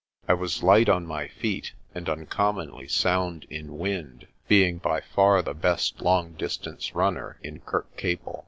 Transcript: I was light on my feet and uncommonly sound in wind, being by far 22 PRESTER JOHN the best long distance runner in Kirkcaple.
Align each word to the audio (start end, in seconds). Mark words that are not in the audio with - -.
I 0.27 0.33
was 0.33 0.63
light 0.63 0.89
on 0.89 1.05
my 1.05 1.27
feet 1.27 1.73
and 1.93 2.09
uncommonly 2.09 2.87
sound 2.87 3.45
in 3.51 3.77
wind, 3.77 4.25
being 4.47 4.79
by 4.79 4.99
far 4.99 5.39
22 5.43 5.43
PRESTER 5.43 5.43
JOHN 5.43 5.45
the 5.45 5.61
best 5.61 6.01
long 6.01 6.33
distance 6.33 6.95
runner 6.95 7.37
in 7.43 7.59
Kirkcaple. 7.59 8.39